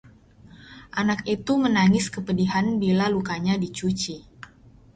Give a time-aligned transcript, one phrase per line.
[1.01, 4.15] anak itu menangis kepedihan bila lukanya dicuci